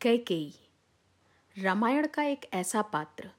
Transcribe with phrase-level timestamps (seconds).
[0.00, 0.54] कैकेयी
[1.58, 3.30] रामायण का एक ऐसा पात्र,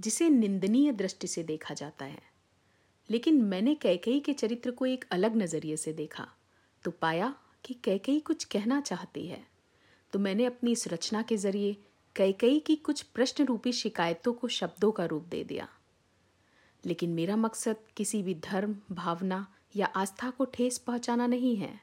[0.00, 2.22] जिसे निंदनीय दृष्टि से देखा जाता है।
[3.10, 6.28] लेकिन मैंने कैकेयी के चरित्र को एक अलग नज़रिए से देखा
[6.84, 7.34] तो पाया
[7.64, 9.46] कि कैकेयी कुछ कहना चाहती है।
[10.12, 11.76] तो मैंने अपनी इस रचना के ज़रिए
[12.16, 15.68] कैकेयी की कुछ प्रश्न रूपी शिकायतों को शब्दों का रूप दे दिया।
[16.86, 21.80] लेकिन मेरा मकसद किसी भी धर्म, भावना या आस्था को ठेस पहुंचाना नहीं है।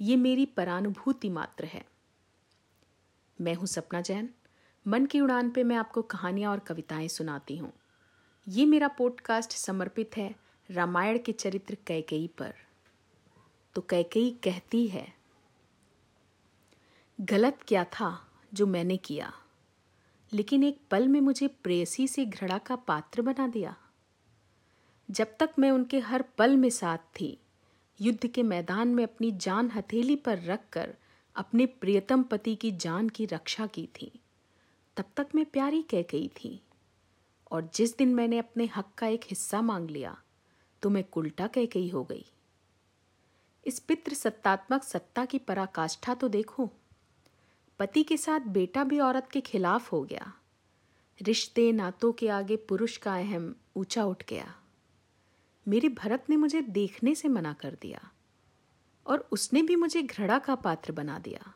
[0.00, 1.95] ये मेरी परानुभूति मात्र है।
[3.40, 4.30] मैं हूँ सपना जैन।
[4.86, 7.72] मन की उड़ान पे मैं आपको कहानियाँ और कविताएँ सुनाती हूँ।
[8.48, 10.34] ये मेरा पॉडकास्ट समर्पित है
[10.70, 12.54] रामायण के चरित्र कैकेयी पर।
[13.74, 15.14] तो कैकेयी कहती है,
[17.20, 19.32] गलत क्या था जो मैंने किया?
[20.32, 23.76] लेकिन एक पल में मुझे प्रेयसी से घृणा का पात्र बना दिया।
[25.10, 27.38] जब तक मैं उनके हर पल में साथ थी,
[28.00, 30.94] युद्ध के मैदान में अपनी जान हथेली पर रखकर
[31.36, 34.20] अपने प्रियतम पति की जान की रक्षा की थी।
[34.96, 36.60] तब तक मैं प्यारी कह गई थी।
[37.50, 40.16] और जिस दिन मैंने अपने हक का एक हिस्सा मांग लिया
[40.82, 42.24] तो मैं उल्टा कह गई हो गई।
[43.66, 46.70] इस पितृ सत्तात्मक सत्ता की पराकाष्ठा तो देखो।
[47.78, 50.32] पति के साथ बेटा भी औरत के खिलाफ हो गया।
[51.22, 54.54] रिश्ते नातों के आगे पुरुष का अहम ऊँचा उठ गया।
[55.68, 58.10] मेरे भरत ने मुझे देखने से मना कर दिया।
[59.06, 61.54] और उसने भी मुझे घृणा का पात्र बना दिया।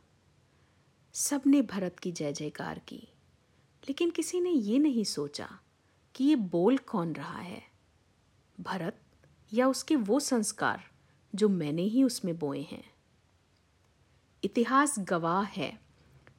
[1.15, 3.09] सबने भरत की जय जयकार की,
[3.85, 5.59] लेकिन किसी ने ये नहीं सोचा
[6.15, 7.63] कि ये बोल कौन रहा है।
[8.61, 9.01] भरत
[9.53, 10.85] या उसके वो संस्कार
[11.35, 12.85] जो मैंने ही उसमें बोए हैं।
[14.45, 15.81] इतिहास गवाह है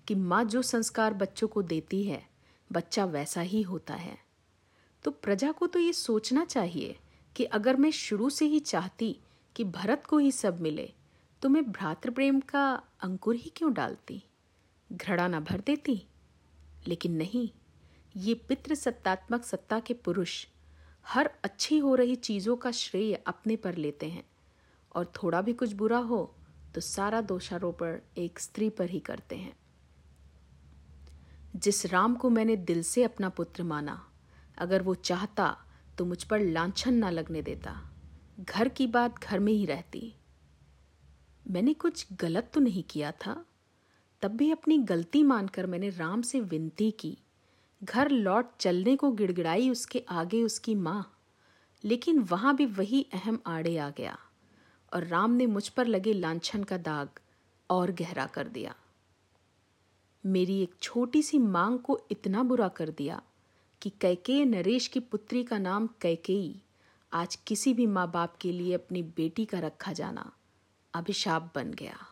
[0.08, 2.30] कि माँ जो संस्कार बच्चों को देती है,
[2.72, 4.18] बच्चा वैसा ही होता है।
[5.03, 7.00] तो प्रजा को तो ये सोचना चाहिए
[7.36, 9.20] कि अगर मैं शुरू से ही चाहती
[9.56, 10.94] कि भरत को ही सब मिले
[11.42, 14.23] तो मैं भ्रातृ प्रेम का अंकुर ही क्यों डालती?
[14.94, 16.08] घृणा न भर देती?
[16.88, 17.50] लेकिन नहीं,
[18.17, 20.45] ये पितृ सत्तात्मक सत्ता के पुरुष
[21.08, 24.24] हर अच्छी हो रही चीज़ों का श्रेय अपने पर लेते हैं।
[24.96, 26.35] और थोड़ा भी कुछ बुरा हो
[26.75, 29.58] तो सारा दोषारोपण एक स्त्री पर ही करते हैं।
[31.56, 34.09] जिस राम को मैंने दिल से अपना पुत्र माना,
[34.58, 35.58] अगर वो चाहता
[35.97, 37.91] तो मुझ पर लांछन ना लगने देता।
[38.40, 40.13] घर की बात घर में ही रहती।
[41.51, 43.45] मैंने कुछ गलत तो नहीं किया था।
[44.22, 47.17] तब भी अपनी गलती मानकर मैंने राम से विनती की।
[47.84, 51.17] घर लौट चलने को गिड़गिड़ाई उसके आगे उसकी माँ।
[51.84, 54.19] लेकिन वहाँ भी वही अहम आड़े आ गया
[54.94, 57.09] और राम ने मुझ पर लगे लांछन का दाग
[57.69, 58.75] और गहरा कर दिया।
[60.25, 63.22] मेरी एक छोटी सी मांग को इतना बुरा कर दिया
[63.81, 66.61] कि कैकेय नरेश की पुत्री का नाम कैकेयी
[67.13, 70.31] आज किसी भी माँ बाप के लिए अपनी बेटी का रखा जाना।
[70.94, 72.10] अभिशाप बन गया।